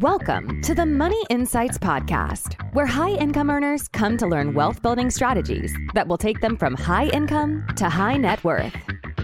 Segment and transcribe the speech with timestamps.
[0.00, 5.10] Welcome to the Money Insights Podcast, where high income earners come to learn wealth building
[5.10, 8.74] strategies that will take them from high income to high net worth.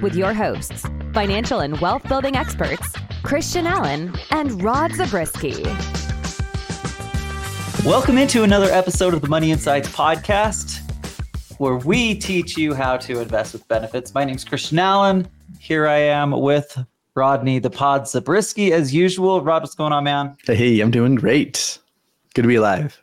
[0.00, 5.62] With your hosts, financial and wealth building experts, Christian Allen and Rod Zabriskie.
[7.84, 10.80] Welcome into another episode of the Money Insights Podcast,
[11.58, 14.14] where we teach you how to invest with benefits.
[14.14, 15.28] My name is Christian Allen.
[15.60, 16.82] Here I am with
[17.14, 19.42] Rodney the Pod Zabriskie as usual.
[19.42, 20.36] Rod, what's going on, man?
[20.46, 21.78] Hey, I'm doing great.
[22.34, 22.98] Good to be alive.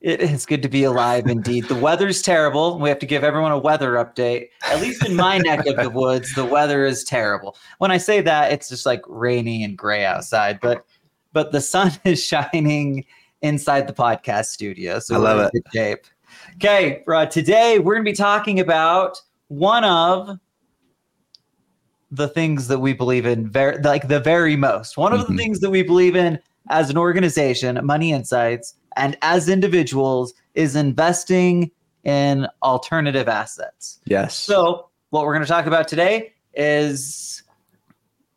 [0.00, 1.64] It is good to be alive indeed.
[1.64, 2.78] The weather's terrible.
[2.78, 4.50] We have to give everyone a weather update.
[4.62, 7.56] At least in my neck of the woods, the weather is terrible.
[7.78, 10.84] When I say that, it's just like rainy and gray outside, but
[11.32, 13.06] but the sun is shining
[13.42, 15.00] inside the podcast studio.
[15.00, 15.62] So I love it.
[15.72, 16.04] Shape.
[16.56, 20.38] Okay, Rod, today we're gonna be talking about one of
[22.10, 25.28] the things that we believe in very like the very most one of Mhm.
[25.28, 26.38] the things that we believe in
[26.70, 31.70] as an organization money insights and as individuals is investing
[32.04, 34.34] in alternative assets Yes.
[34.34, 37.42] so what we're going to talk about today is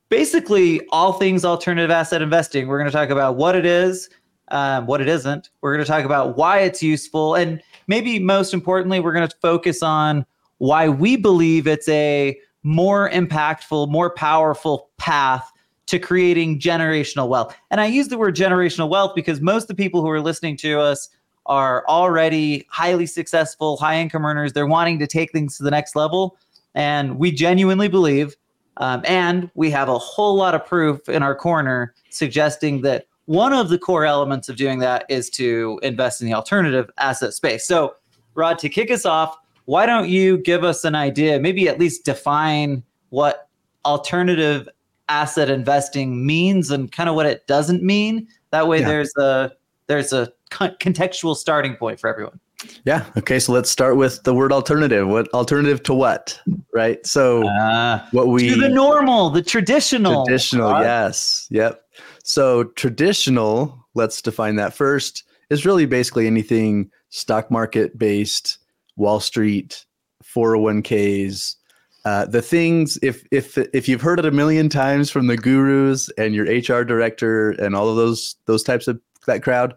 [0.10, 4.10] basically all things alternative asset investing we're going to talk about what it is
[4.50, 8.54] um, what it isn't we're going to talk about why it's useful and maybe most
[8.54, 10.26] importantly we're going to focus on
[10.58, 15.52] why we believe it's a more impactful more powerful path
[15.88, 17.56] to creating generational wealth.
[17.70, 20.58] And i use the word generational wealth because most of the people who are listening
[20.58, 21.10] to us
[21.48, 24.54] are already highly successful high income earners.
[24.54, 26.38] They're wanting to take things to the next level.
[26.76, 28.36] And we genuinely believe
[28.78, 33.54] um, and we have a whole lot of proof in our corner suggesting that one
[33.54, 37.66] of the core elements of doing that is to invest in the alternative asset space.
[37.68, 37.96] So,
[38.34, 39.38] Rod, to kick us off,
[39.72, 43.48] why don't you give us an idea, maybe at least define what
[43.86, 44.68] alternative
[45.08, 48.28] asset investing means and kind of what it doesn't mean?
[48.52, 48.88] That way, Yeah.
[48.90, 49.52] there's a
[49.88, 52.38] there's a contextual starting point for everyone.
[52.86, 53.06] yeah.
[53.18, 53.40] Okay.
[53.40, 55.08] So let's start with the word alternative.
[55.08, 56.38] What alternative to what?
[56.74, 57.06] Right.
[57.08, 60.26] So Uh, what we to the normal, the traditional.
[60.26, 60.70] traditional.
[60.70, 60.82] Rod.
[60.84, 61.48] Yes.
[61.50, 61.82] Yep.
[62.24, 63.78] So traditional.
[63.96, 65.24] Let's define that first.
[65.50, 68.58] Is really basically anything stock market based,
[68.96, 69.86] Wall Street,
[70.24, 71.56] 401ks.
[72.04, 76.10] Uh, the things if if if you've heard it a million times from the gurus
[76.18, 79.76] and your HR director and all of those those types of that crowd,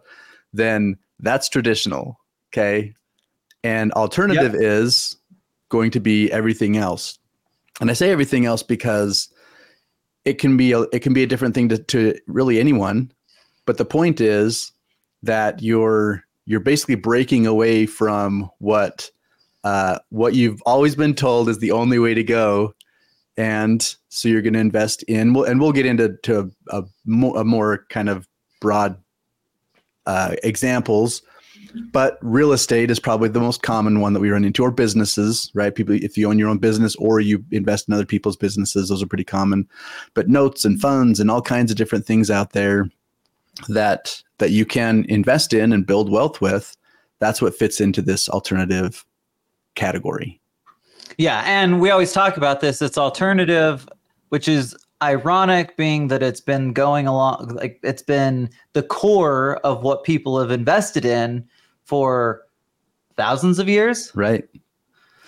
[0.51, 2.19] then that's traditional.
[2.51, 2.95] Okay.
[3.63, 5.17] And alternative is
[5.69, 7.17] going to be everything else.
[7.81, 9.29] And I say everything else because
[10.23, 13.11] it can be a, it can be a different thing to, to really anyone.
[13.65, 14.71] But the point is
[15.23, 19.09] that you're you're basically breaking away from what
[19.63, 22.73] uh, what you've always been told is the only way to go,
[23.35, 25.35] and so you're going to invest in.
[25.35, 28.27] And we'll get into to a, more, a more kind of
[28.61, 28.97] broad
[30.05, 31.21] uh, examples.
[31.91, 35.51] But real estate is probably the most common one that we run into, or businesses,
[35.53, 35.75] right?
[35.75, 39.03] People, if you own your own business or you invest in other people's businesses, those
[39.03, 39.67] are pretty common.
[40.13, 42.89] But notes and funds and all kinds of different things out there
[43.69, 46.75] that that you can invest in and build wealth with.
[47.19, 49.05] That's what fits into this alternative
[49.75, 50.41] category.
[51.17, 52.81] Yeah, and we always talk about this.
[52.81, 53.87] It's alternative,
[54.29, 59.83] which is ironic, being that it's been going along, like it's been the core of
[59.83, 61.47] what people have invested in
[61.83, 62.41] for
[63.15, 64.11] thousands of years.
[64.15, 64.47] Right.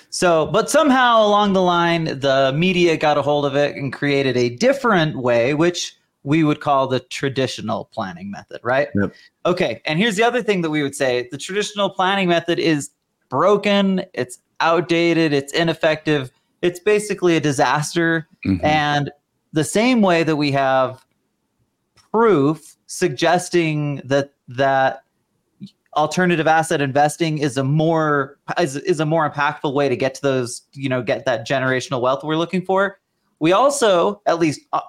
[0.10, 4.38] So, but somehow along the line, the media got a hold of it and created
[4.38, 8.90] a different way, which we would call the traditional planning method, right?
[9.00, 9.14] Yep.
[9.46, 9.82] Okay.
[9.86, 12.90] And here's the other thing that we would say the traditional planning method is
[13.30, 18.28] broken, it's outdated, it's ineffective, it's basically a disaster.
[18.46, 18.64] Mhm.
[18.64, 19.12] And
[19.54, 21.06] the same way that we have
[22.12, 25.04] proof suggesting that that
[25.96, 30.22] alternative asset investing is a more is, is a more impactful way to get to
[30.22, 33.00] those you know get that generational wealth we're looking for
[33.40, 34.80] we also at least uh,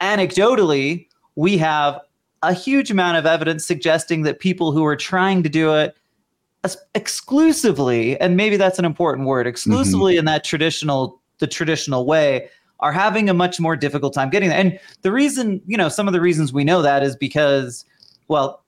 [0.00, 2.00] anecdotally we have
[2.42, 5.96] a huge amount of evidence suggesting that people who are trying to do it
[6.94, 10.20] exclusively and maybe that's an important word exclusively mm-hmm.
[10.20, 12.48] in that traditional the traditional way
[12.80, 14.58] are having a much more difficult time getting there.
[14.58, 17.84] And the reason you know some of the reasons we know that is because
[18.26, 18.62] well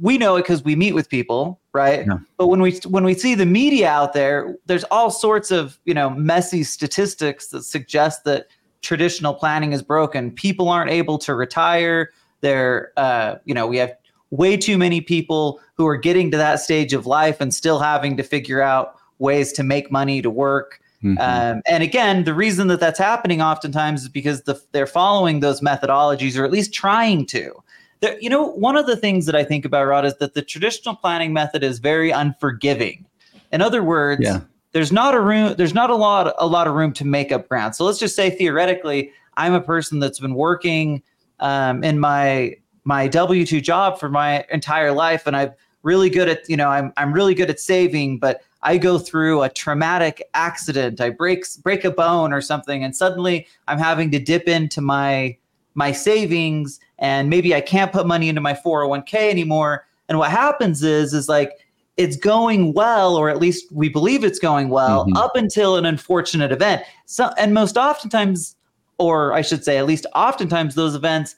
[0.00, 2.06] we know it because we meet with people right?
[2.06, 2.18] Yeah.
[2.38, 5.94] but when we when we see the media out there there's all sorts of you
[5.94, 8.46] know messy statistics that suggest that
[8.84, 12.10] traditional planning is broken people aren't able to retire
[12.42, 13.92] they're uh, you know we have
[14.30, 18.16] way too many people who are getting to that stage of life and still having
[18.16, 21.20] to figure out ways to make money to work Mhm.
[21.20, 25.60] um, and again, the reason that that's happening oftentimes is because the, they're following those
[25.60, 27.52] methodologies, or at least trying to.
[28.00, 30.40] there, you know, one of the things that I think about, Rod, is that the
[30.40, 33.04] traditional planning method is very unforgiving.
[33.52, 34.40] In other words, Yeah.
[34.74, 37.48] There's not a room, there's not a lot, a lot of room to make up
[37.48, 37.76] ground.
[37.76, 41.02] So let's just say theoretically, I'm a person that's been working
[41.40, 42.56] um, in my
[42.86, 45.52] my W two job for my entire life, and I'm
[45.84, 49.42] really good at, you know, I'm I'm really good at saving, but I go through
[49.42, 54.18] a traumatic accident, I break break a bone or something, and suddenly I'm having to
[54.18, 55.36] dip into my
[55.74, 59.86] my savings and maybe I can't put money into my 401k anymore.
[60.08, 61.63] And what happens is is like
[61.96, 65.16] it's going well, or at least we believe it's going well, Mhm.
[65.16, 66.82] up until an unfortunate event.
[67.06, 68.56] So and most oftentimes,
[68.98, 71.36] or I should say, at least oftentimes, those events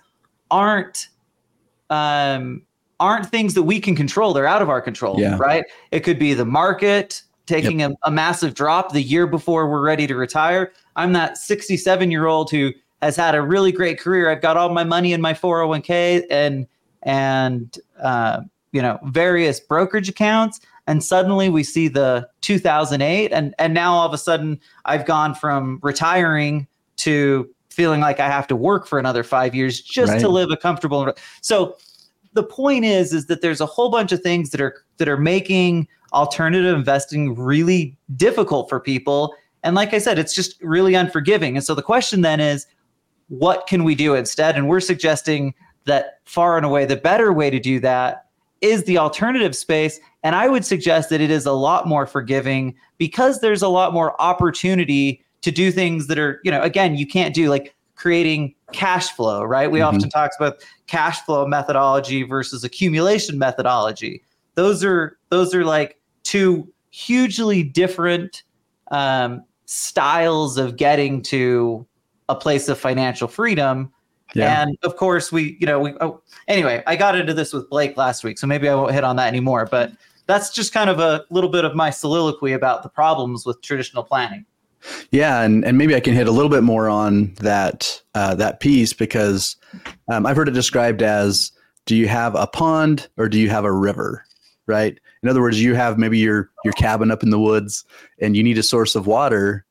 [0.51, 1.09] aren't
[1.91, 2.63] um
[2.99, 4.33] aren't things that we can control.
[4.33, 5.37] They're out of our control, Yeah.
[5.39, 5.65] right?
[5.91, 10.07] It could be the market taking a, a massive drop the year before we're ready
[10.07, 10.73] to retire.
[10.97, 14.31] I'm that 67 year old who has had a really great career.
[14.31, 16.67] I've got all my money in my 401k and
[17.03, 18.41] and uh,
[18.73, 20.61] you know various brokerage accounts.
[20.89, 25.35] And suddenly we see the 2008, and and now all of a sudden I've gone
[25.35, 26.69] from retiring
[26.99, 30.57] to feeling like I have to work for another five years just to live a
[30.57, 31.13] comfortable.
[31.43, 31.77] So
[32.37, 35.17] the point is is that there's a whole bunch of things that are that are
[35.17, 39.35] making alternative investing really difficult for people
[39.65, 42.67] and like i said it's just really unforgiving and so the question then is
[43.29, 45.53] what can we do instead and we're suggesting
[45.85, 48.26] that far and away the better way to do that
[48.61, 52.75] is the alternative space and i would suggest that it is a lot more forgiving
[52.99, 57.07] because there's a lot more opportunity to do things that are you know again you
[57.07, 59.87] can't do like creating cash flow right we Mhm.
[59.87, 60.57] often talk about
[60.87, 64.23] cash flow methodology versus accumulation methodology
[64.55, 68.43] those are those are like two hugely different
[68.91, 71.87] um, styles of getting to
[72.29, 73.93] a place of financial freedom
[74.37, 74.63] Yeah.
[74.63, 77.97] and of course we you know we oh, anyway i got into this with blake
[77.97, 79.93] last week so maybe i won't hit on that anymore but
[80.27, 84.03] that's just kind of a little bit of my soliloquy about the problems with traditional
[84.03, 84.45] planning
[85.11, 88.61] Yeah, and, and maybe I can hit a little bit more on that uh, that
[88.61, 89.57] piece because
[90.09, 91.51] um, I've heard it described as:
[91.87, 94.25] Do you have a pond or do you have a river?
[94.67, 94.99] Right.
[95.23, 97.85] In other words, you have maybe your your cabin up in the woods,
[98.21, 99.65] and you need a source of water,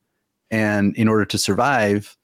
[0.50, 2.16] and in order to survive,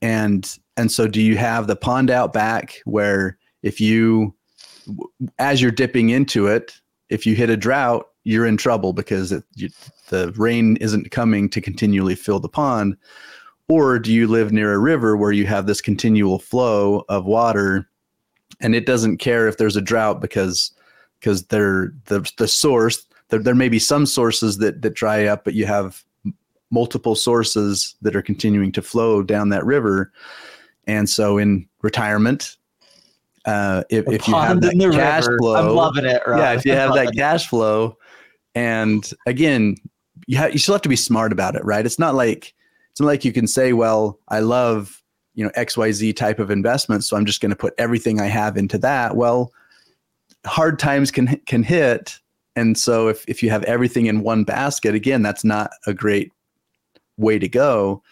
[0.00, 4.34] and and so do you have the pond out back where if you,
[5.38, 9.44] as you're dipping into it, if you hit a drought, you're in trouble because it,
[9.54, 9.68] you,
[10.08, 12.96] the rain isn't coming to continually fill the pond?
[13.68, 17.88] Or do you live near a river where you have this continual flow of water
[18.60, 20.72] and it doesn't care if there's a drought because
[21.18, 25.44] because they're the the source there, there may be some sources that that dry up
[25.44, 26.04] but you have
[26.70, 30.12] multiple sources that are continuing to flow down that river
[30.86, 32.56] and so in retirement
[33.44, 35.38] uh, if, if you have that cash river.
[35.38, 36.38] flow i'm loving it Rod.
[36.38, 37.98] yeah, if you have that cash flow,
[38.54, 39.76] and again,
[40.26, 41.84] you ha- you still have to be smart about it, right?
[41.84, 42.54] It's not like
[42.90, 45.02] it's not like you can say, "Well, I love
[45.34, 48.20] you know X Y Z type of investment, so I'm just going to put everything
[48.20, 49.52] I have into that." Well,
[50.46, 52.18] hard times can can hit,
[52.56, 56.32] and so if if you have everything in one basket, again, that's not a great
[57.16, 58.02] way to go.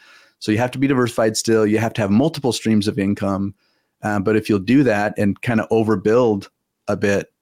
[0.40, 1.66] So you have to be diversified still.
[1.66, 3.54] You have to have multiple streams of income.
[4.02, 6.48] Uh, but if you'll do that and kind of overbuild
[6.88, 7.32] a bit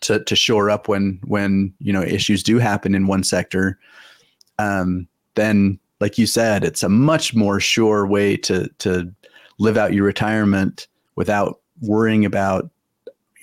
[0.00, 3.78] to to shore up when when you know issues do happen in one sector,
[4.58, 9.12] um, then like you said, it's a much more sure way to to
[9.58, 12.70] live out your retirement without worrying about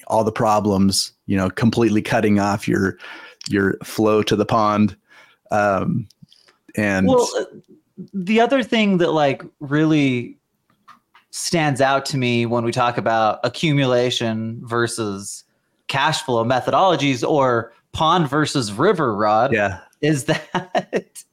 [0.07, 1.13] all the problems.
[1.27, 2.97] You know, completely cutting off your
[3.47, 4.97] your flow to the pond.
[5.51, 6.07] Um,
[6.75, 7.27] and well
[8.13, 10.37] the other thing that like really
[11.31, 15.43] stands out to me when we talk about accumulation versus
[15.87, 21.23] cash flow methodologies or pond versus river rod yeah, is that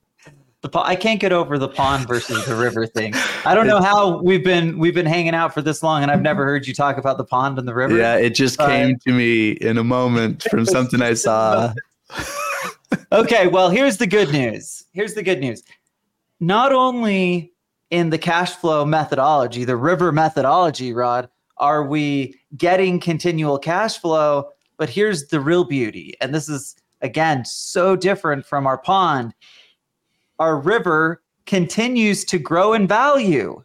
[0.63, 3.15] the po- I can't get over the pond versus the river thing.
[3.45, 6.23] I don't know how we've been we've been hanging out for this long and I've
[6.23, 7.97] never heard you talk about the pond and the river.
[7.97, 11.73] yeah, it just came to me in a moment from something I saw.
[13.13, 14.85] okay, well, here's the good news.
[14.93, 15.63] Here's the good news.
[16.41, 17.53] Not only
[17.91, 21.29] in the cash flow methodology, the river methodology, Rod,
[21.59, 26.15] are we getting continual cash flow, but here's the real beauty.
[26.21, 29.35] And this is, again, so different from our pond.
[30.39, 33.63] Our river continues to grow in value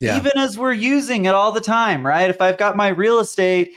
[0.00, 2.30] Yeah, even as we're using it all the time, right?
[2.30, 3.72] If I've got my real estate,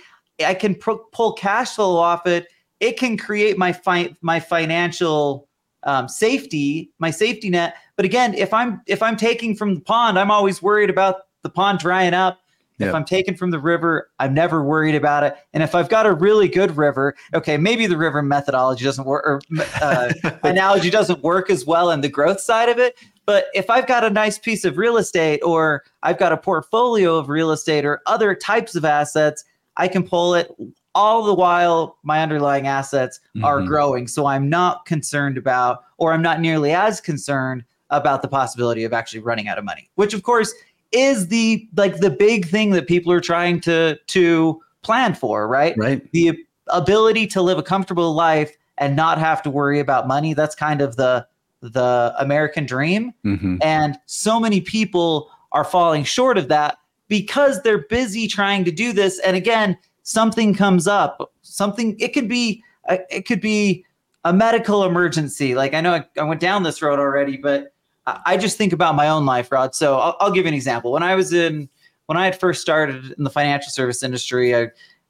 [0.45, 2.47] I can pro- pull cash flow off it.
[2.79, 5.49] It can create my fi- my financial
[5.83, 7.75] um, safety, my safety net.
[7.97, 11.49] But again, if I'm if I'm taking from the pond, I'm always worried about the
[11.49, 12.39] pond drying up.
[12.79, 12.93] If Yep.
[12.95, 15.35] I'm taken from the river, I'm never worried about it.
[15.51, 19.25] And if I've got a really good river, okay, maybe the river methodology doesn't work
[19.25, 19.41] or
[19.81, 20.13] uh,
[20.43, 22.95] analogy doesn't work as well in the growth side of it.
[23.25, 27.17] But if I've got a nice piece of real estate or I've got a portfolio
[27.17, 29.43] of real estate or other types of assets,
[29.75, 30.51] I can pull it
[30.93, 33.67] all the while my underlying assets are Mhm.
[33.67, 34.07] growing.
[34.07, 38.93] So I'm not concerned about, or I'm not nearly as concerned about the possibility of
[38.93, 40.53] actually running out of money, which of course
[40.91, 45.75] is the like the big thing that people are trying to to plan for, right?
[45.77, 46.11] right.
[46.11, 46.37] the
[46.69, 50.81] ability to live a comfortable life and not have to worry about money that's kind
[50.81, 51.25] of the
[51.61, 56.77] the american dream hmm and so many people are falling short of that
[57.07, 62.27] because they're busy trying to do this and again something comes up something it could
[62.27, 63.83] be uh, it could be
[64.23, 67.73] a medical emergency like i know i, I went down this road already but
[68.07, 70.91] I, just think about my own life rod so I'll, I'll give you an example
[70.91, 71.67] when i was in
[72.05, 74.67] when i had first started in the financial service industry I,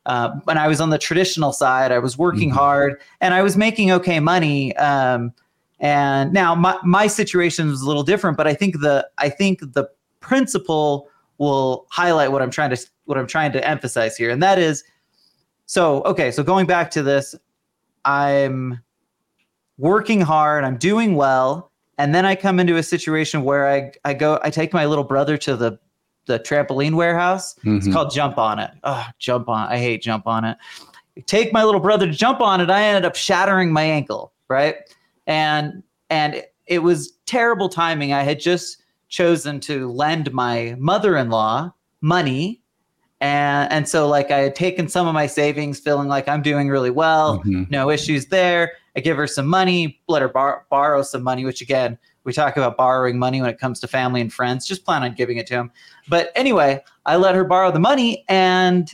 [0.08, 2.54] uh, when I was on the traditional side, I was working Mhm.
[2.56, 4.74] hard and I was making okay money.
[4.77, 5.34] Um,
[5.82, 9.60] and now my, my situation is a little different, but I think the I think
[9.74, 9.89] the
[10.22, 14.58] principle will highlight what I'm trying to what I'm trying to emphasize here, and that
[14.58, 14.84] is
[15.66, 16.32] so okay.
[16.32, 17.36] So going back to this,
[18.06, 18.80] I'm
[19.77, 24.13] working hard, I'm doing well, and then I come into a situation where I I
[24.13, 25.80] go I take my little brother to the
[26.25, 27.94] the trampoline warehouse it's Mhm.
[27.94, 28.72] called Jump On It.
[28.84, 29.68] Oh, Jump On.
[29.70, 30.58] I hate Jump On It.
[31.25, 32.70] Take my little brother to jump on it.
[32.70, 34.75] I ended up shattering my ankle, right?
[35.25, 38.12] And and it was terrible timing.
[38.13, 38.77] I had just
[39.10, 42.62] chosen to lend my mother-in-law money.
[43.22, 46.68] And and so like I had taken some of my savings, feeling like I'm doing
[46.70, 47.72] really well, Mhm.
[47.72, 48.74] no issues there.
[48.98, 52.58] I give her some money, let her bar- borrow some money, which again, we talk
[52.58, 54.68] about borrowing money when it comes to family and friends.
[54.68, 55.72] Just plan on giving it to him.
[56.10, 58.92] But anyway, I let her borrow the money and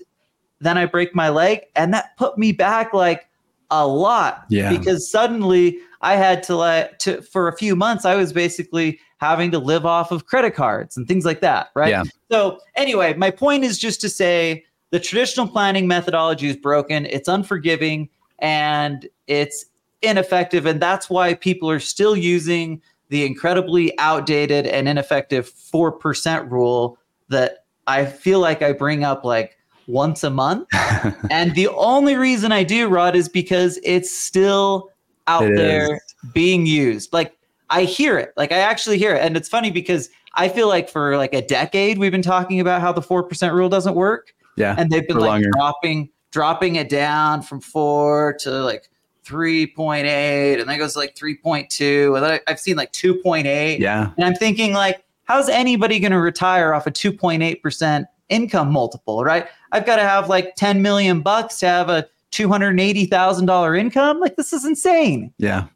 [0.59, 1.61] then I break my leg.
[1.75, 3.27] And that put me back like
[3.71, 4.77] a lot Yeah.
[4.77, 9.51] because suddenly I had to let to for a few months, I was basically having
[9.51, 11.69] to live off of credit cards and things like that.
[11.75, 11.89] Right.
[11.89, 12.03] Yeah.
[12.29, 17.29] So anyway, my point is just to say the traditional planning methodology is broken, it's
[17.29, 19.65] unforgiving, and it's
[20.03, 20.65] ineffective.
[20.65, 26.97] And that's why people are still using the incredibly outdated and ineffective 4% rule
[27.29, 29.57] that I feel like I bring up like
[29.87, 30.67] once a month.
[31.31, 34.89] and the only reason I do, Rod, is because it's still
[35.27, 36.15] out It there is.
[36.33, 37.13] being used.
[37.13, 37.37] Like
[37.69, 38.33] I hear it.
[38.37, 39.21] Like I actually hear it.
[39.21, 42.81] And it's funny because I feel like for like a decade we've been talking about
[42.81, 44.75] how the 4% rule doesn't work yeah.
[44.77, 45.49] and they've been like longer.
[45.51, 48.89] dropping dropping it down from 4 to like
[49.25, 53.79] 3.8 and then it goes to like 3.2 and then I- I've seen like 2.8
[53.79, 54.11] yeah.
[54.17, 59.47] and I'm thinking like how's anybody going to retire off a 2.8% income multiple, right?
[59.71, 64.19] I've got to have like 10 million bucks to have a $280,000 income.
[64.19, 65.33] Like this is insane.
[65.37, 65.67] Yeah.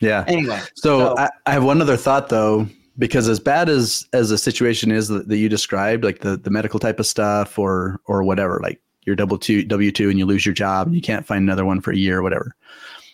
[0.00, 0.24] Yeah.
[0.26, 2.66] Anyway, So So- I, I have one other thought though,
[2.98, 6.50] because as bad as as the situation is that, that you described, like the the
[6.50, 10.26] medical type of stuff or or whatever, like you're double two W two and you
[10.26, 12.54] lose your job and you can't find another one for a year or whatever.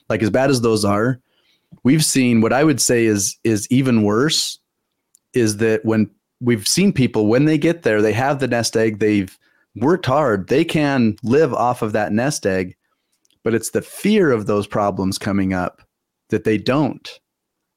[0.09, 1.21] Like as bad as those are,
[1.83, 4.59] we've seen what I would say is is even worse
[5.35, 8.99] is that when we've seen people when they get there, they have the nest egg,
[8.99, 9.38] they've
[9.76, 12.76] worked hard, they can live off of that nest egg,
[13.45, 15.83] but it's the fear of those problems coming up
[16.31, 17.21] that they don't.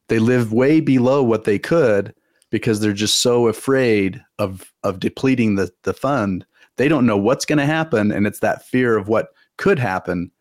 [0.08, 2.14] They live way below what they could
[2.50, 6.46] because they're just so afraid of of depleting the the fund.
[6.80, 10.32] They don't know what's going to happen and it's that fear of what could happen.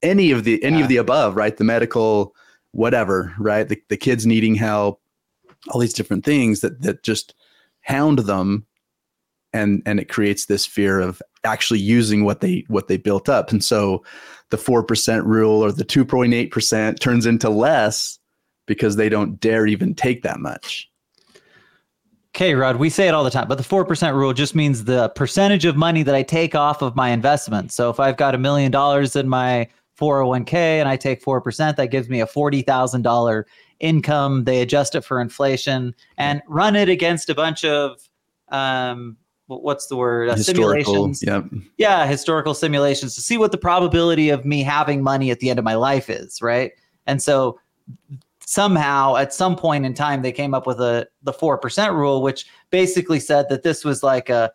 [0.00, 0.84] Any of the any Yeah.
[0.84, 1.56] of the above, right?
[1.56, 2.34] The medical
[2.70, 3.68] whatever, right?
[3.68, 5.02] The the kids needing help,
[5.70, 7.34] all these different things that that just
[7.80, 8.64] hound them
[9.52, 13.50] and and it creates this fear of actually using what they what they built up.
[13.50, 14.04] And so
[14.50, 18.18] the 4% rule or the 2.8% turns into less
[18.66, 20.88] because they don't dare even take that much.
[22.34, 25.08] Okay, Rod, we say it all the time, but the 4% rule just means the
[25.10, 27.72] percentage of money that I take off of my investment.
[27.72, 29.68] So if I've got a million dollars in my
[29.98, 33.44] 401k and I take 4%, that gives me a $40,000
[33.80, 34.44] income.
[34.44, 38.08] They adjust it for inflation and run it against a bunch of,
[38.48, 39.16] um,
[39.46, 40.28] what's the word?
[40.28, 41.22] Uh, simulations.
[41.22, 41.46] Yep.
[41.78, 45.58] yeah, historical simulations to see what the probability of me having money at the end
[45.58, 46.72] of my life is, right?
[47.06, 47.58] And so
[48.48, 52.46] somehow at some point in time they came up with a the 4% rule which
[52.70, 54.50] basically said that this was like a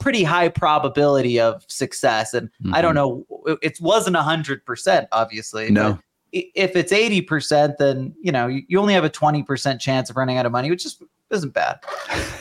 [0.00, 5.70] pretty high probability of success and I don't know it, it wasn't 100% obviously.
[5.70, 5.98] No.
[6.32, 10.38] If it's 80%, then you know you, you only have a 20% chance of running
[10.38, 10.98] out of money, which is
[11.30, 11.78] isn't bad.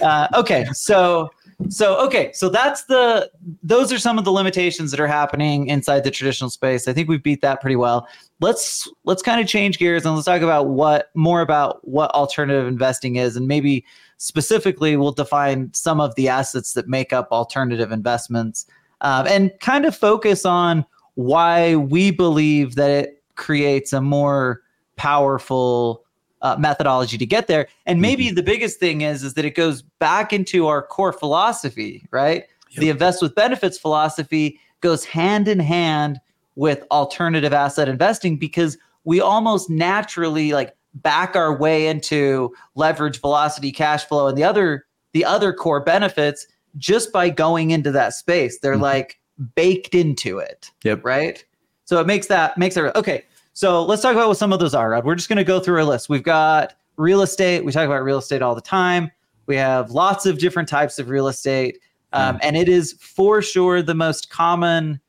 [0.02, 1.30] Uh, okay, so
[1.70, 3.32] So okay, so that's the
[3.64, 6.88] those are some of the limitations that are happening inside the traditional space.
[6.88, 8.08] I think we've beat that pretty well.
[8.42, 12.68] Let's let's kind of change gears and let's talk about what more about what alternative
[12.68, 13.86] investing is and maybe
[14.18, 18.66] specifically we'll define some of the assets that make up alternative investments
[19.02, 20.86] um, and kind of focus on
[21.16, 24.62] why we believe that it creates a more
[24.96, 26.05] powerful
[26.46, 27.68] uh, methodology to get there.
[27.88, 28.36] And maybe Mm-hmm.
[28.36, 32.44] the biggest thing is is that it goes back into our core philosophy, right?
[32.78, 36.20] The invest with benefits philosophy goes hand in hand
[36.56, 43.72] with alternative asset investing because we almost naturally like back our way into leverage velocity
[43.72, 46.48] cash flow and the other the other core benefits
[46.78, 48.82] just by going into that space they're Mhm.
[48.82, 49.20] like
[49.56, 51.04] baked into it Yep.
[51.06, 51.44] right
[51.86, 53.24] so it makes that makes it okay
[53.56, 54.90] so let's talk about what some of those are.
[54.90, 55.06] Rod.
[55.06, 56.10] we're just going to go through our list.
[56.10, 57.64] We've got real estate.
[57.64, 59.10] We talk about real estate all the time.
[59.46, 61.80] We have lots of different types of real estate
[62.12, 65.00] um, and it is for sure the most common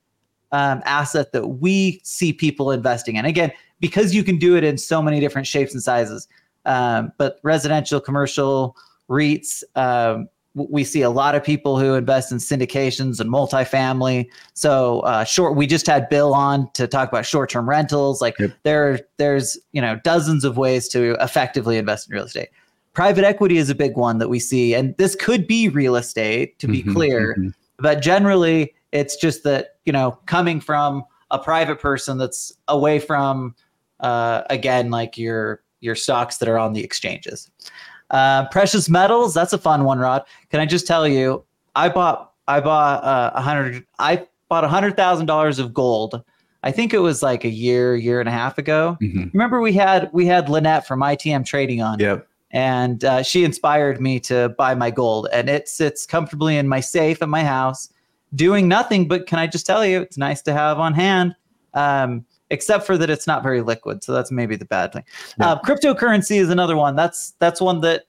[0.52, 3.24] um, asset that we see people investing in.
[3.24, 3.50] Again
[3.80, 6.28] because you can do it in so many different shapes and sizes
[6.66, 8.76] um, but residential commercial
[9.10, 15.00] REITs um, we see a lot of people who invest in syndications and multifamily so
[15.00, 18.50] uh, short we just had bill on to talk about short-term rentals like Yep.
[18.62, 22.48] there there's you know dozens of ways to effectively invest in real estate
[22.94, 26.58] private equity is a big one that we see and this could be real estate
[26.58, 27.52] to be Mhm, clear mhm.
[27.78, 33.54] but generally it's just that you know coming from a private person that's away from
[34.00, 37.50] uh, again like your your stocks that are on the exchanges
[38.10, 40.22] uh, precious metals that's a fun one rod.
[40.50, 41.44] Can i just tell you
[41.74, 46.22] i bought i bought uh, a hundred i bought a hundred thousand dollars of gold.
[46.62, 48.96] I think it was like a year year and a half ago.
[49.02, 49.32] Mhm.
[49.32, 51.98] remember we had we had lynette from itm trading on.
[51.98, 52.26] Yep.
[52.52, 56.80] and uh, she inspired me to buy my gold and it sits comfortably in my
[56.80, 57.88] safe at my house
[58.34, 61.34] doing nothing but can i just tell you it's nice to have on hand.
[61.74, 65.04] Um, except for that it's not very liquid so that's maybe the bad thing
[65.38, 65.52] Yeah.
[65.52, 68.04] uh, cryptocurrency is another one that's that's one that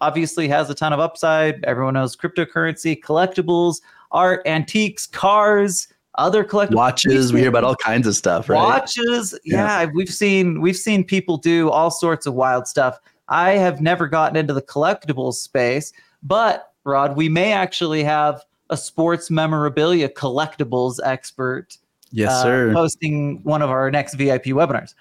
[0.00, 3.80] obviously has a ton of upside everyone knows cryptocurrency collectibles
[4.12, 7.32] art antiques cars other collectibles Watches.
[7.32, 8.56] We hear about all kinds of stuff, right?
[8.56, 9.82] watches Yeah.
[9.84, 9.90] yeah.
[9.94, 14.36] we've seen we've seen people do all sorts of wild stuff i have never gotten
[14.36, 21.78] into the collectibles space but rod we may actually have a sports memorabilia collectibles expert
[22.12, 22.72] Yes, uh, sir.
[22.72, 24.94] hosting one of our next vip webinars.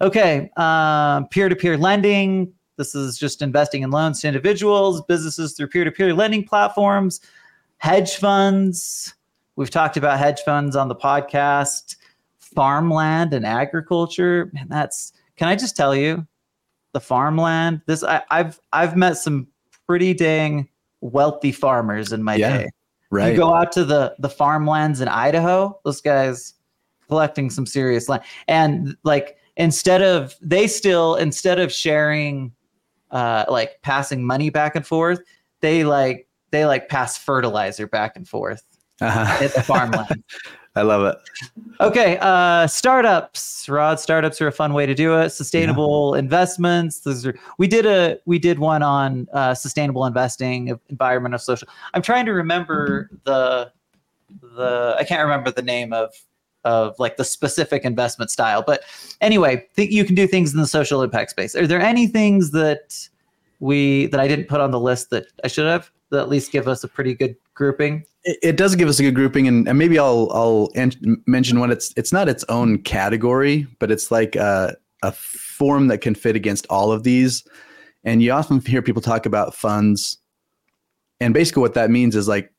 [0.00, 2.52] Okay um, peer-to-peer lending.
[2.76, 7.20] This is just investing in loans to individuals businesses through peer-to-peer lending platforms
[7.78, 9.14] hedge funds.
[9.56, 11.96] We've talked about hedge funds on the podcast
[12.38, 14.50] farmland and agriculture.
[14.54, 16.26] Man that's can i just tell you
[16.92, 19.48] the farmland this I, i've i've met some
[19.86, 20.68] pretty dang
[21.00, 22.70] wealthy farmers in my Yeah, day
[23.14, 23.30] right.
[23.32, 26.54] you go out to the the farmlands in Idaho, those guys
[27.08, 28.22] collecting some serious land.
[28.48, 32.52] And like instead of they still instead of sharing
[33.10, 35.20] uh like passing money back and forth,
[35.60, 38.62] they like they like pass fertilizer back and forth
[39.00, 39.44] Uh-huh.
[39.44, 40.22] at the farmland.
[40.76, 41.16] I love it.
[41.80, 43.68] Okay, uh, startups.
[43.68, 45.30] Rod, startups are a fun way to do it.
[45.30, 47.00] Sustainable investments.
[47.00, 51.68] Those are we did a we did one on uh, sustainable investing, of environmental, social.
[51.94, 53.70] I'm trying to remember the
[54.42, 56.12] the I can't remember the name of
[56.64, 58.82] of like the specific investment style, but
[59.20, 61.54] anyway, think you can do things in the social impact space.
[61.54, 63.08] Are there any things that
[63.60, 66.52] we that I didn't put on the list that I should have that at least
[66.52, 68.04] give us a pretty good grouping?
[68.24, 71.60] It, it does give us a good grouping, and, and maybe I'll I'll en- mention
[71.60, 71.70] one.
[71.70, 76.36] It's it's not its own category, but it's like a, a form that can fit
[76.36, 77.44] against all of these.
[78.04, 80.18] And you often hear people talk about funds,
[81.20, 82.50] and basically what that means is like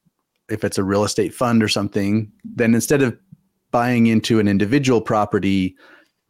[0.49, 3.17] if it's a real estate fund or something, then instead of
[3.71, 5.75] buying into an individual property,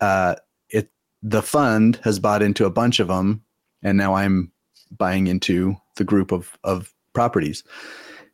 [0.02, 0.36] uh,
[0.70, 0.90] it
[1.22, 3.42] the fund has bought into a bunch of them,
[3.84, 4.52] and now I'm
[4.98, 7.64] buying into the group of of properties,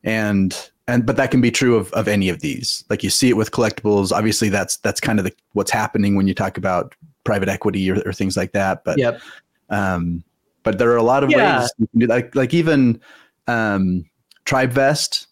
[0.04, 2.84] and and but that can be true of of any of these.
[2.90, 4.12] Like you see it with collectibles.
[4.12, 8.02] Obviously, that's that's kind of the, what's happening when you talk about private equity or,
[8.06, 8.84] or things like that.
[8.84, 9.22] But Yep.
[9.70, 10.24] um,
[10.64, 11.60] but there are a lot of Yeah.
[11.60, 13.00] ways you can do like like even
[13.48, 14.06] um,
[14.46, 15.28] TribeVest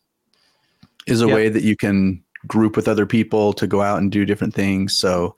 [1.08, 1.36] is a Yep.
[1.36, 4.96] way that you can group with other people to go out and do different things.
[4.96, 5.36] So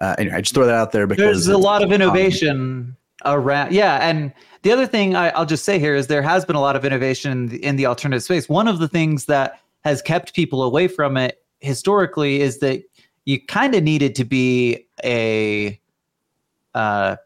[0.00, 3.72] uh, anyway, I just throw that out there because there's a lot of innovation around
[3.72, 6.60] yeah and the other thing I, i'll just say here is there has been a
[6.60, 8.48] lot of innovation in the, in the alternative space.
[8.48, 12.82] One of the things that has kept people away from it historically is that
[13.24, 15.80] you kind of needed to be a
[16.74, 17.16] uh,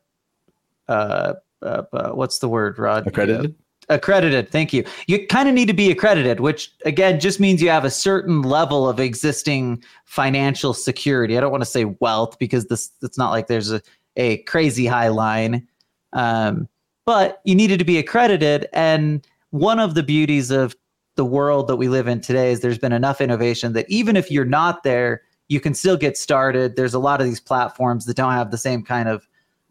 [0.88, 3.07] uh, uh, uh, what's the word rod?
[3.07, 3.54] Accredited.
[3.88, 4.85] accredited thank you.
[5.07, 8.42] You kind of need to be accredited which again just means you have a certain
[8.42, 11.37] level of existing financial security.
[11.37, 13.83] I don't want to say wealth because this it's not like there's a,
[14.16, 15.66] a crazy high line
[16.14, 16.68] um,
[17.05, 20.74] but you needed to be accredited and one of the beauties of
[21.16, 24.31] the world that we live in today is there's been enough innovation that even if
[24.31, 28.16] you're not there you can still get started there's a lot of these platforms that
[28.16, 29.29] don't have the same kind of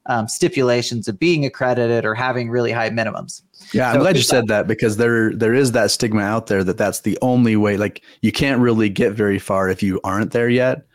[0.07, 3.41] um, stipulations of being accredited or having really high minimums.
[3.73, 6.77] Yeah, I'm glad you said that because there there is that stigma out there that
[6.77, 7.77] that's the only way.
[7.77, 10.85] Like you can't really get very far if you aren't there yet.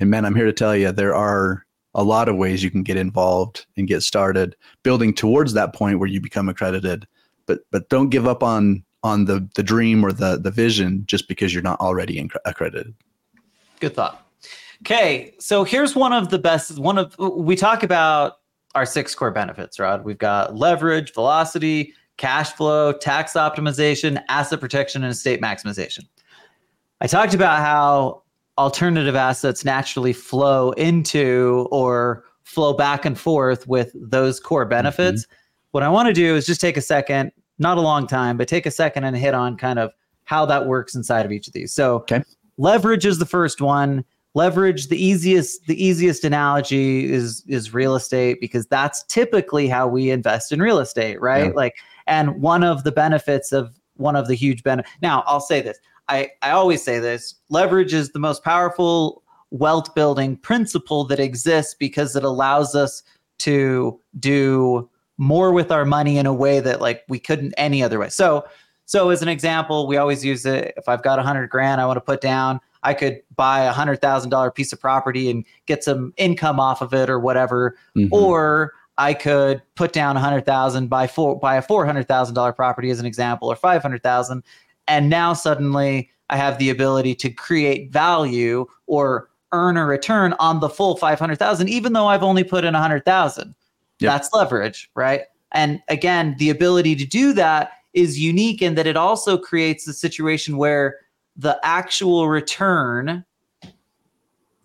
[0.00, 1.64] And man, I'm here to tell you there are
[1.96, 5.98] a lot of ways you can get involved and get started building towards that point
[5.98, 7.08] where you become accredited.
[7.46, 11.26] But but don't give up on on the the dream or the the vision just
[11.26, 12.94] because you're not already accredited.
[13.80, 14.22] Good thought.
[14.82, 16.78] Okay, so here's one of the best.
[16.78, 18.34] One of we talk about
[18.74, 20.04] our six core benefits, Rod.
[20.04, 26.00] We've got leverage, velocity, cash flow, tax optimization, asset protection, and estate maximization.
[27.00, 28.22] I talked about how
[28.58, 35.24] alternative assets naturally flow into or flow back and forth with those core benefits.
[35.24, 35.34] Mm-hmm.
[35.72, 38.48] What I want to do is just take a second, not a long time, but
[38.48, 39.92] take a second and hit on kind of
[40.24, 41.72] how that works inside of each of these.
[41.72, 42.22] So, okay.
[42.56, 44.04] leverage is the first one
[44.36, 50.10] leverage the easiest the easiest analogy is is real estate because that's typically how we
[50.10, 51.52] invest in real estate right yeah.
[51.56, 51.74] like
[52.06, 55.78] and one of the benefits of one of the huge benefits now i'll say this
[56.08, 61.74] i i always say this leverage is the most powerful wealth building principle that exists
[61.74, 63.02] because it allows us
[63.38, 64.88] to do
[65.18, 68.44] more with our money in a way that like we couldn't any other way so
[68.84, 71.86] so as an example we always use it if i've got a hundred grand i
[71.86, 75.44] want to put down I could buy a hundred thousand dollar piece of property and
[75.66, 78.14] get some income off of it or whatever, mm-hmm.
[78.14, 82.36] or I could put down a hundred thousand buy four buy a four hundred thousand
[82.36, 84.44] dollar property as an example, or five hundred thousand,
[84.88, 90.60] and now suddenly I have the ability to create value or earn a return on
[90.60, 93.54] the full five hundred thousand, even though I've only put in a hundred thousand.
[94.00, 94.12] Yep.
[94.12, 95.22] That's leverage, right?
[95.52, 99.92] And again, the ability to do that is unique in that it also creates a
[99.92, 100.98] situation where
[101.36, 103.24] the actual return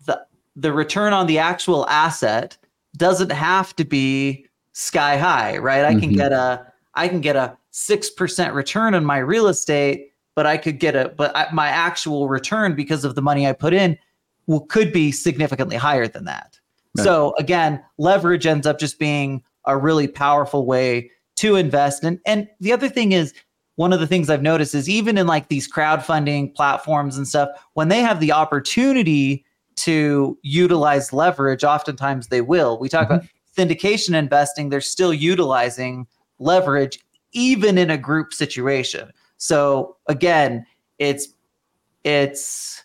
[0.04, 0.24] the
[0.56, 2.56] the return on the actual asset
[2.96, 6.16] doesn't have to be sky high right i can mm-hmm.
[6.16, 10.78] get a i can get a 6% return on my real estate but i could
[10.78, 13.98] get a but I, my actual return because of the money i put in
[14.46, 16.58] will, could be significantly higher than that
[16.96, 17.04] right.
[17.04, 22.48] so again leverage ends up just being a really powerful way to invest and and
[22.60, 23.32] the other thing is
[23.76, 27.48] one of the things I've noticed is even in like these crowdfunding platforms and stuff,
[27.74, 29.44] when they have the opportunity
[29.76, 32.78] to utilize leverage, oftentimes they will.
[32.78, 33.14] We talk mm-hmm.
[33.14, 36.06] about syndication investing, they're still utilizing
[36.38, 36.98] leverage
[37.32, 39.10] even in a group situation.
[39.42, 40.64] So again,
[40.98, 41.28] it's
[42.04, 42.84] it's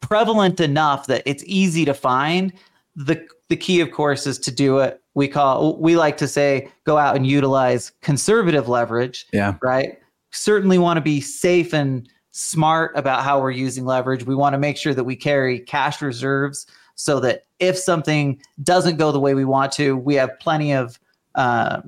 [0.00, 2.52] prevalent enough that it's easy to find.
[2.96, 5.00] The the key of course is to do it.
[5.14, 9.26] We call we like to say go out and utilize conservative leverage.
[9.32, 9.56] Yeah.
[9.62, 9.98] Right
[10.30, 14.26] certainly want to be safe and smart about how we're using leverage.
[14.26, 18.96] We want to make sure that we carry cash reserves so that if something doesn't
[18.96, 20.98] go the way we want to, we have plenty of
[21.36, 21.80] uh,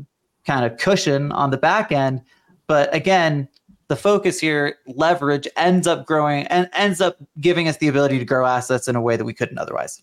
[0.47, 2.23] kind of cushion on the back end.
[2.67, 3.49] But again,
[3.89, 8.25] the focus here, leverage ends up growing and ends up giving us the ability to
[8.25, 10.03] grow assets in a way that we couldn't otherwise.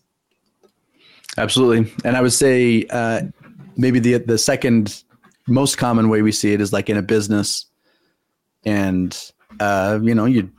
[1.38, 3.22] Absolutely, and I would say uh,
[3.76, 5.02] maybe the the second
[5.46, 7.66] most common way we see it is like in a business
[8.64, 10.50] and uh, you know you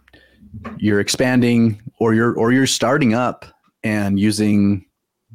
[0.78, 3.46] you're expanding or you're or you're starting up
[3.84, 4.86] and using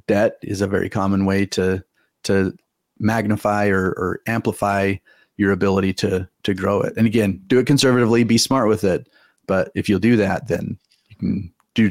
[0.07, 1.83] debt is a very common way to
[2.25, 2.57] to
[2.99, 4.95] magnify or, or amplify
[5.37, 9.09] your ability to to grow it and again do it conservatively be smart with it
[9.47, 11.91] but if you'll do that then you can do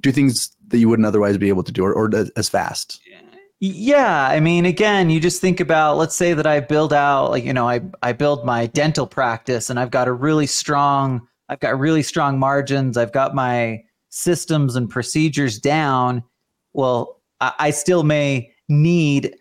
[0.00, 3.00] do things that you wouldn't otherwise be able to do or, or as fast
[3.64, 7.44] yeah, I mean, again, you just think about let's say that I build out like
[7.44, 11.60] you know I I build my dental practice and I've got a really strong I've
[11.60, 12.96] got really strong margins.
[12.96, 16.24] I've got my systems and procedures down.
[16.72, 19.36] Well, I, I still may need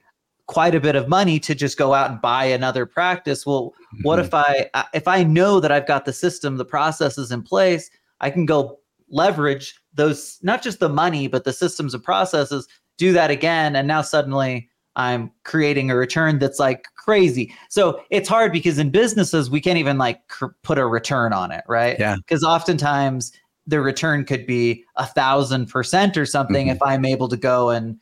[0.51, 3.45] quite a bit of money to just go out and buy another practice.
[3.45, 4.03] Well, mm-hmm.
[4.03, 7.89] what if I if I know that I've got the system, the processes in place,
[8.19, 13.11] I can go leverage those not just the money but the systems and processes do
[13.11, 18.51] that again and now suddenly i'm creating a return that's like crazy so it's hard
[18.51, 22.15] because in businesses we can't even like cr- put a return on it right yeah
[22.15, 23.33] because oftentimes
[23.67, 26.75] the return could be a thousand percent or something mm-hmm.
[26.75, 27.99] if i'm able to go and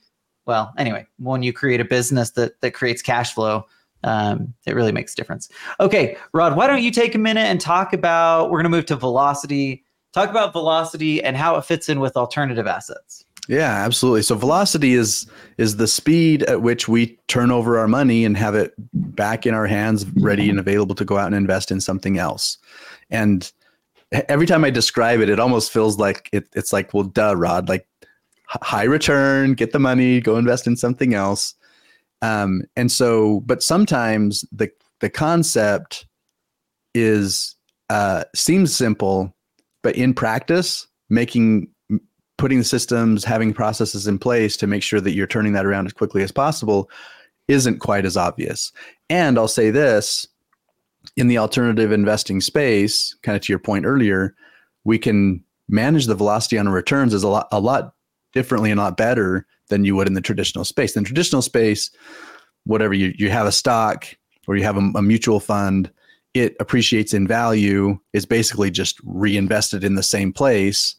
[0.50, 3.66] well anyway when you create a business that that creates cash flow
[4.04, 5.50] um, it really makes a difference.
[5.80, 8.50] Okay, Rod, why don't you take a minute and talk about?
[8.50, 9.84] We're going to move to velocity.
[10.14, 13.26] Talk about velocity and how it fits in with alternative assets.
[13.48, 14.22] Yeah, absolutely.
[14.22, 18.56] So velocity is is the speed at which we turn over our money and have
[18.56, 22.20] it back in our hands, ready and available to go out and invest in something
[22.20, 22.58] else.
[23.10, 23.52] And
[24.12, 27.70] every time I describe it, it almost feels like it, it's like, well, duh, Rod,
[27.70, 27.88] like
[28.62, 31.54] high return, get the money, go invest in something else.
[32.22, 36.06] Um, and so, but sometimes the the concept
[36.94, 37.56] is
[37.90, 39.36] uh, seems simple,
[39.84, 41.70] but in practice, making
[42.38, 45.86] putting the systems, having processes in place to make sure that you're turning that around
[45.86, 46.90] as quickly as possible
[47.50, 48.72] isn't quite as obvious.
[49.10, 50.26] And I'll say this
[51.18, 54.36] in the alternative investing space, kind of to your point earlier,
[54.86, 57.94] we can manage the velocity on returns is a lot a lot
[58.34, 60.96] differently and a lot better than you would in the traditional space.
[60.96, 61.92] In traditional space,
[62.65, 64.06] whatever you, you have a stock
[64.48, 65.92] or you have a, a mutual fund,
[66.34, 70.96] it appreciates in value, is basically just reinvested in the same place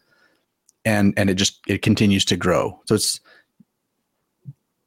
[0.85, 2.81] and and it just it continues to grow.
[2.87, 3.21] So it's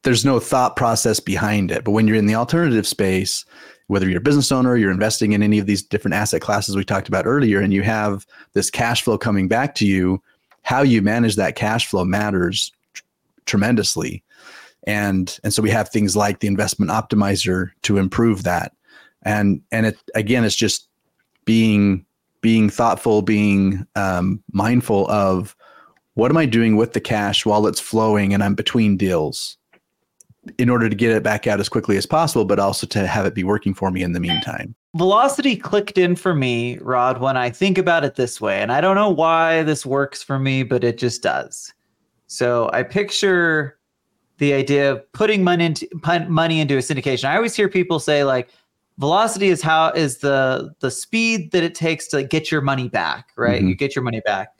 [0.02, 1.84] there's no thought process behind it.
[1.84, 3.44] But when you're in the alternative space,
[3.86, 6.84] whether you're a business owner, you're investing in any of these different asset classes we
[6.84, 10.22] talked about earlier, and you have this cash flow coming back to you,
[10.64, 13.02] how you manage that cash flow matters tr-
[13.46, 14.24] tremendously.
[14.86, 18.72] And and so we have things like the investment optimizer to improve that.
[19.22, 20.88] And and it again, it's just
[21.44, 22.04] being
[22.40, 25.56] being thoughtful, being um, mindful of
[26.14, 29.56] what am I doing with the cash while it's flowing and I'm between deals
[30.58, 33.24] in order to get it back out as quickly as possible, but also to have
[33.24, 34.74] it be working for me in the meantime.
[34.94, 38.62] Velocity clicked in for me, Rod, when I think about it this way.
[38.62, 41.72] And I don't know why this works for me, but it just does.
[42.26, 43.78] So I picture
[44.38, 45.88] the idea of putting money into
[46.28, 47.24] money into a syndication.
[47.24, 48.50] I always hear people say like
[48.98, 53.28] velocity is how is the the speed that it takes to get your money back,
[53.36, 53.60] right?
[53.60, 53.68] Mm-hmm.
[53.68, 54.54] You get your money back.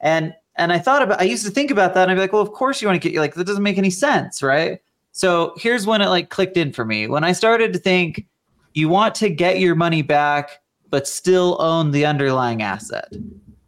[0.00, 2.32] And and I thought about, I used to think about that and I'd be like,
[2.32, 4.80] well, of course you want to get, like, that doesn't make any sense, right?
[5.12, 7.06] So here's when it like clicked in for me.
[7.06, 8.26] When I started to think
[8.74, 13.12] you want to get your money back, but still own the underlying asset.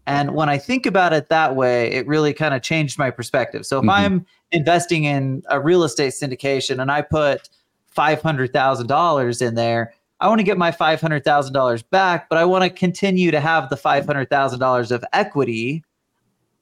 [0.06, 3.64] And when I think about it that way, it really kind of changed my perspective.
[3.64, 3.90] So if mm-hmm.
[3.90, 7.48] I'm investing in a real estate syndication and I put
[7.96, 13.30] $500,000 in there, I want to get my $500,000 back, but I want to continue
[13.30, 15.84] to have the $500,000 of equity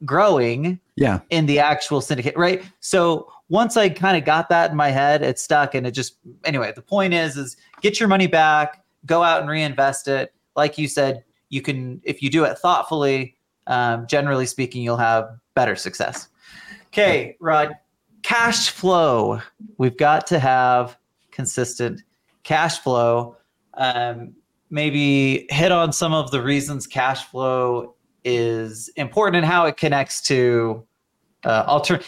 [0.05, 4.76] growing yeah in the actual syndicate right so once i kind of got that in
[4.76, 8.26] my head it stuck and it just anyway the point is is get your money
[8.26, 10.32] back go out and reinvest it.
[10.56, 13.34] Like you said you can if you do it thoughtfully
[13.66, 16.28] um, generally speaking you'll have better success.
[16.88, 17.76] Okay rod
[18.22, 19.40] cash flow.
[19.78, 20.96] We've got to have
[21.30, 22.02] consistent
[22.42, 23.37] cash flow.
[23.74, 24.34] Um,
[24.70, 30.20] maybe hit on some of the reasons cash flow is important and how it connects
[30.22, 30.84] to
[31.44, 32.01] uh, alter.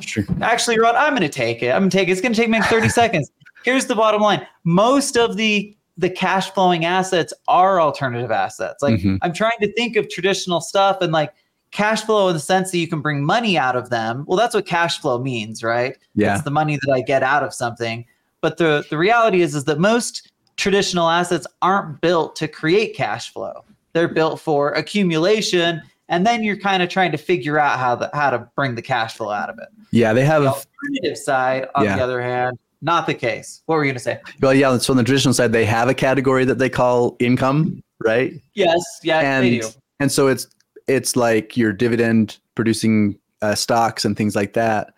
[0.00, 0.24] Sure.
[0.40, 1.70] Actually, Rod, I'm going to take it.
[1.70, 2.12] I'm going to take it.
[2.12, 3.30] It's going to take me 30 seconds.
[3.64, 8.82] Here's the bottom line: most of the the cash flowing assets are alternative assets.
[8.82, 9.16] Like mm-hmm.
[9.22, 11.32] I'm trying to think of traditional stuff and like
[11.70, 14.24] cash flow in the sense that you can bring money out of them.
[14.26, 15.96] Well, that's what cash flow means, right?
[16.14, 16.34] Yeah.
[16.34, 18.06] It's the money that I get out of something.
[18.40, 23.32] But the the reality is is that most traditional assets aren't built to create cash
[23.32, 23.64] flow.
[23.92, 28.10] They're built for accumulation, and then you're kind of trying to figure out how the
[28.12, 29.68] how to bring the cash flow out of it.
[29.90, 31.68] Yeah, they have the alternative side.
[31.74, 31.96] On yeah.
[31.96, 33.62] the other hand, not the case.
[33.64, 34.20] What were you going to say?
[34.40, 34.76] Well, yeah.
[34.76, 38.34] So on the traditional side, they have a category that they call income, right?
[38.52, 38.82] Yes.
[39.02, 39.20] Yeah.
[39.20, 39.68] And, they do.
[40.00, 40.46] And so it's
[40.86, 44.92] it's like your dividend producing uh, stocks and things like that.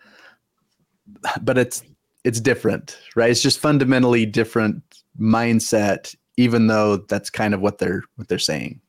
[1.41, 1.81] But it's
[2.25, 3.31] it's different, right?
[3.31, 4.83] It's just fundamentally different
[5.17, 8.81] mindset, even though that's kind of what they're what they're saying.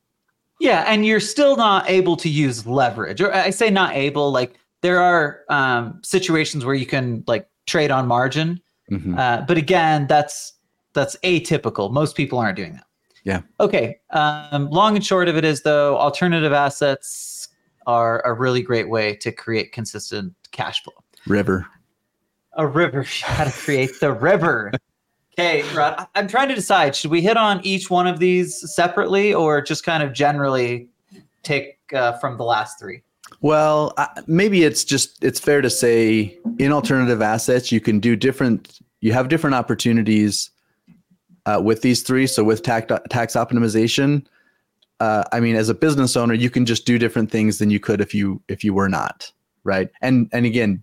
[0.61, 3.21] Yeah, and you're still not able to use leverage.
[3.21, 7.90] Or I say not able, like there are um, situations where you can like trade
[7.90, 9.19] on margin, mm-hmm.
[9.19, 10.55] uh, but again, that's
[10.95, 11.92] that's atypical.
[11.92, 12.87] Most people aren't doing that.
[13.25, 13.42] Yeah.
[13.61, 13.99] Okay.
[14.11, 17.49] Um, long and short of it is though, alternative assets
[17.87, 20.95] are a really great way to create consistent cash flow.
[21.27, 21.66] River.
[22.55, 23.05] A river.
[23.21, 24.73] You got to create the river.
[25.38, 29.35] Okay, Rod, I'm trying to decide should we hit on each one of these separately
[29.35, 30.88] or just kind of generally
[31.42, 33.03] take uh, from the last three?
[33.42, 33.94] Well,
[34.27, 39.12] maybe it's just it's fair to say in alternative assets you can do different you
[39.12, 40.51] have different opportunities
[41.44, 42.27] uh, with these three.
[42.27, 44.25] So with tax tax optimization,
[45.01, 47.79] uh, I mean, as a business owner, you can just do different things than you
[47.79, 49.31] could if you if you were not
[49.64, 49.90] right.
[50.01, 50.83] And and again,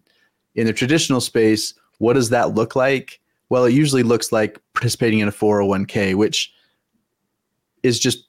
[0.53, 3.19] in the traditional space, what does that look like?
[3.49, 6.51] Well, it usually looks like participating in a 401k, which
[7.83, 8.25] is just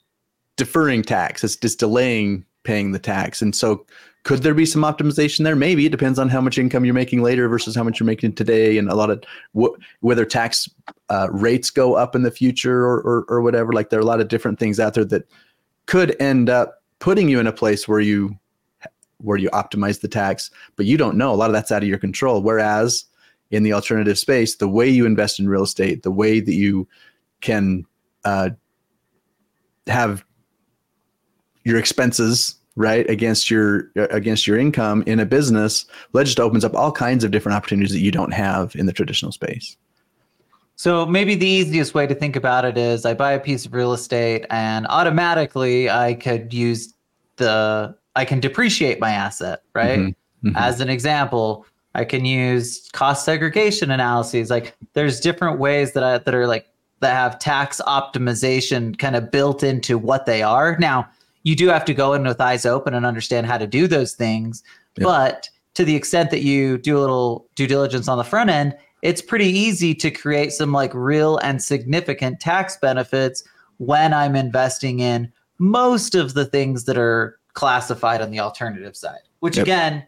[0.57, 1.43] deferring tax.
[1.43, 3.43] It's just delaying paying the tax.
[3.43, 3.87] And so
[4.25, 5.55] could there be some optimization there?
[5.55, 8.35] Maybe it depends on how much income you're making later versus how much you're making
[8.35, 9.23] today, and a lot of
[9.59, 10.69] wh- whether tax
[11.11, 13.73] uh, rates go up in the future or, or or whatever.
[13.73, 15.29] Like there are a lot of different things out there that
[15.87, 18.39] could end up putting you in a place where you
[19.19, 21.33] where you optimize the tax, but you don't know.
[21.33, 22.43] A lot of that's out of your control.
[22.43, 23.05] Whereas
[23.51, 26.89] in the alternative space, the way you invest in real estate, the way that you
[27.41, 27.85] can
[28.25, 28.51] uh,
[29.87, 30.25] have
[31.65, 36.75] your expenses right against your against your income in a business that just opens up
[36.75, 39.77] all kinds of different opportunities that you don't have in the traditional space
[40.77, 43.73] so maybe the easiest way to think about it is i buy a piece of
[43.75, 46.95] real estate and automatically i could use
[47.37, 50.49] the i can depreciate my asset right mm-hmm.
[50.49, 50.57] Mm-hmm.
[50.57, 56.19] as an example i can use cost segregation analyses like there's different ways that i
[56.19, 56.67] that are like
[57.01, 61.09] that have tax optimization kind of built into what they are now
[61.45, 64.15] you do have to go in with eyes open and understand how to do those
[64.15, 64.65] things.
[64.97, 65.05] Yep.
[65.05, 68.77] But to the extent that you do a little due diligence on the front end,
[69.03, 73.45] it's pretty easy to create some like real and significant tax benefits
[73.77, 79.21] when I'm investing in most of the things that are classified on the alternative side,
[79.41, 79.67] which yep.
[79.67, 80.07] again,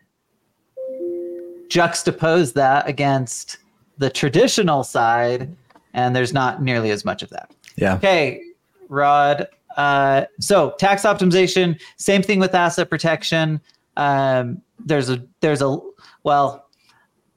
[1.68, 3.58] juxtapose that against
[3.98, 5.54] the traditional side,
[5.94, 7.50] and there's not nearly as much of that.
[7.76, 7.94] Yeah.
[7.96, 8.42] Okay,
[8.88, 13.60] Rod, uh, so tax optimization, same thing with asset protection.
[13.96, 15.78] Um, there's a there's a
[16.22, 16.68] well,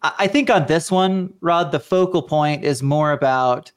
[0.02, 3.72] I think on this one, Rod, the focal point is more about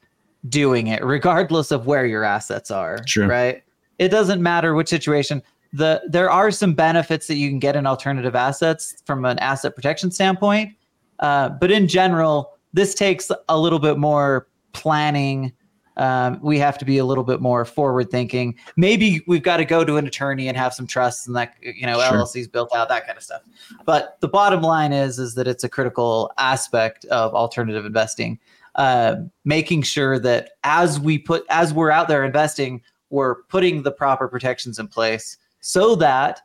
[0.49, 2.99] doing it, regardless of where your assets are.
[3.05, 3.27] Sure.
[3.27, 3.63] Right.
[3.99, 5.41] It doesn't matter which situation.
[5.73, 9.75] The there are some benefits that you can get in alternative assets from an asset
[9.75, 10.75] protection standpoint,
[11.19, 15.51] uh, but in general, this takes a little bit more planning
[15.97, 18.55] um, we have to be a little bit more forward thinking.
[18.75, 21.85] Maybe we've got to go to an attorney and have some trusts and that you
[21.85, 22.17] know sure.
[22.17, 23.41] LLCs built out that kind of stuff.
[23.85, 28.39] But the bottom line is is that it's a critical aspect of alternative investing.
[28.75, 32.81] Uh, making sure that as we put as we're out there investing,
[33.11, 36.41] we're putting the proper protections in place so that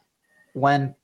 [0.54, 0.94] when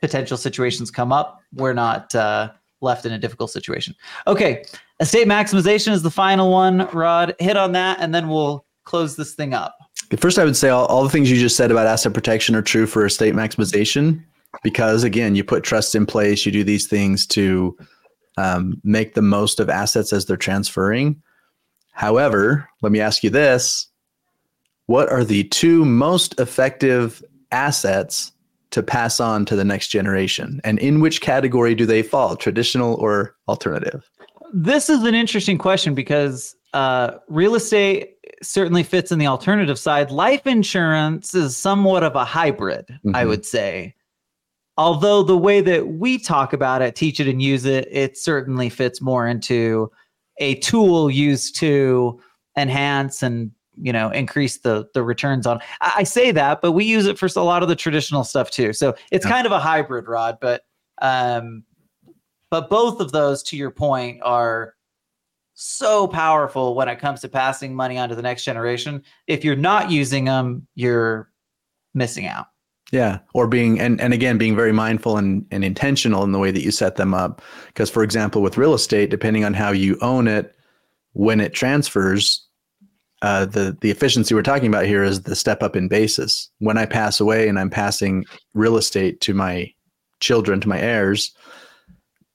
[0.00, 2.50] potential situations come up, we're not uh,
[2.80, 3.94] left in a difficult situation.
[4.26, 4.64] Okay,
[5.00, 6.88] estate maximization is the final one.
[6.92, 9.76] Rod, hit on that, and then we'll close this thing up.
[10.16, 12.62] First, I would say all, all the things you just said about asset protection are
[12.62, 14.24] true for estate maximization
[14.62, 17.76] because, again, you put trust in place, you do these things to
[18.38, 21.22] um, make the most of assets as they're transferring.
[21.92, 23.88] However, let me ask you this
[24.88, 28.32] what are the two most effective assets
[28.70, 30.60] to pass on to the next generation?
[30.64, 34.08] And in which category do they fall, traditional or alternative?
[34.52, 40.10] This is an interesting question because uh, real estate certainly fits in the alternative side.
[40.10, 43.16] Life insurance is somewhat of a hybrid, mm-hmm.
[43.16, 43.94] I would say.
[44.76, 48.68] Although the way that we talk about it, teach it and use it, it certainly
[48.68, 49.90] fits more into
[50.38, 52.20] a tool used to
[52.56, 55.60] enhance and you know increase the the returns on.
[55.80, 58.50] I, I, say that but we use it for a lot of the traditional stuff
[58.50, 58.72] too.
[58.72, 59.32] So it's yeah.
[59.32, 60.62] kind of a hybrid Rod but
[61.02, 61.64] um
[62.50, 64.74] but both of those to your point are
[65.54, 69.02] so powerful when it comes to passing money on to the next generation.
[69.26, 71.30] If you're not using them you're
[71.94, 72.46] missing out.
[72.90, 76.50] Yeah or being and, and again being very mindful and, and intentional in the way
[76.50, 77.42] that you set them up.
[77.66, 80.54] Because for example with real estate depending on how you own it
[81.12, 82.47] when it transfers
[83.22, 86.50] uh, the the efficiency we're talking about here is the step up in basis.
[86.58, 89.72] When I pass away and I'm passing real estate to my
[90.20, 91.34] children, to my heirs,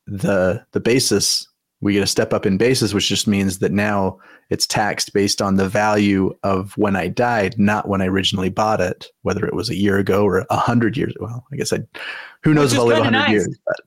[0.07, 1.47] the the basis
[1.83, 4.17] we get a step up in basis, which just means that now
[4.49, 8.79] it's taxed based on the value of when I died, not when I originally bought
[8.79, 11.13] it, whether it was a year ago or a hundred years.
[11.19, 11.79] Well, I guess I,
[12.43, 13.31] who knows if I'll live a hundred nice.
[13.31, 13.59] years.
[13.65, 13.81] But.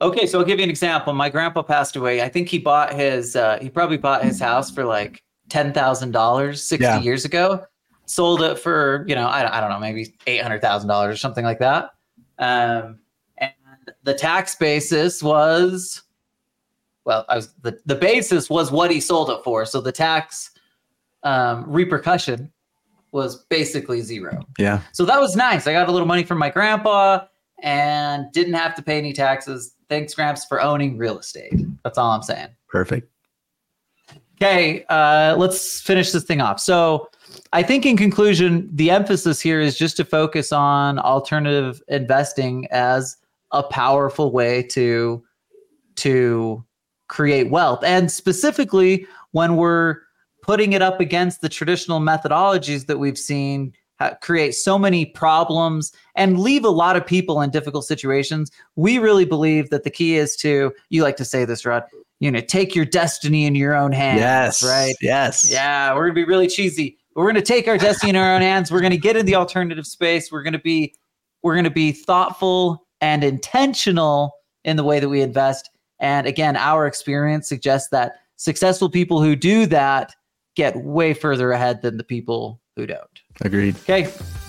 [0.00, 1.12] Okay, so I'll give you an example.
[1.12, 2.22] My grandpa passed away.
[2.22, 3.36] I think he bought his.
[3.36, 7.00] Uh, he probably bought his house for like ten thousand dollars sixty yeah.
[7.00, 7.64] years ago.
[8.06, 11.18] Sold it for you know I, I don't know maybe eight hundred thousand dollars or
[11.18, 11.90] something like that.
[12.38, 12.98] Um,
[13.38, 13.52] and
[14.02, 16.02] the tax basis was
[17.04, 19.64] well, I was the the basis was what he sold it for.
[19.66, 20.50] So the tax
[21.22, 22.52] um, repercussion
[23.12, 24.44] was basically zero.
[24.58, 24.80] Yeah.
[24.92, 25.66] So that was nice.
[25.66, 27.26] I got a little money from my grandpa
[27.62, 29.74] and didn't have to pay any taxes.
[29.88, 31.54] Thanks, Gramps, for owning real estate.
[31.84, 32.48] That's all I'm saying.
[32.68, 33.08] Perfect.
[34.36, 36.60] Okay, uh, let's finish this thing off.
[36.60, 37.08] So,
[37.52, 43.16] I think in conclusion, the emphasis here is just to focus on alternative investing as
[43.52, 45.22] a powerful way to
[45.96, 46.64] to
[47.08, 47.84] create wealth.
[47.84, 49.98] And specifically, when we're
[50.42, 53.72] putting it up against the traditional methodologies that we've seen
[54.20, 58.50] create so many problems and leave a lot of people in difficult situations.
[58.76, 61.84] We really believe that the key is to, you like to say this, Rod,
[62.20, 64.20] you know, take your destiny in your own hands.
[64.20, 64.62] Yes.
[64.62, 64.94] Right.
[65.00, 65.50] Yes.
[65.50, 65.92] Yeah.
[65.94, 66.98] We're going to be really cheesy.
[67.14, 68.70] We're going to take our destiny in our own hands.
[68.70, 70.32] We're going to get in the alternative space.
[70.32, 70.94] We're going to be,
[71.42, 74.34] we're going to be thoughtful and intentional
[74.64, 75.70] in the way that we invest.
[76.00, 80.14] And again, our experience suggests that successful people who do that
[80.56, 83.20] get way further ahead than the people who don't.
[83.42, 83.76] Agreed.
[83.76, 84.04] Okay.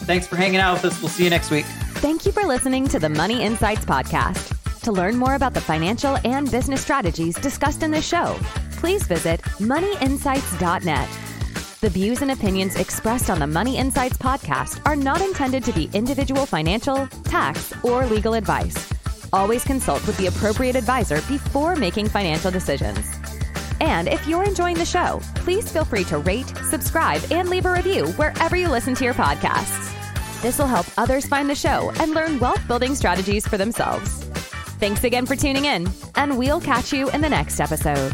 [0.05, 1.01] Thanks for hanging out with us.
[1.01, 1.65] We'll see you next week.
[1.95, 4.54] Thank you for listening to the Money Insights Podcast.
[4.85, 8.37] To learn more about the financial and business strategies discussed in this show,
[8.73, 11.09] please visit moneyinsights.net.
[11.81, 15.89] The views and opinions expressed on the Money Insights podcast are not intended to be
[15.93, 18.93] individual financial, tax, or legal advice.
[19.33, 23.07] Always consult with the appropriate advisor before making financial decisions.
[23.81, 27.73] And if you're enjoying the show, please feel free to rate, subscribe, and leave a
[27.73, 29.91] review wherever you listen to your podcasts.
[30.43, 34.24] This will help others find the show and learn wealth building strategies for themselves.
[34.79, 38.13] Thanks again for tuning in, and we'll catch you in the next episode.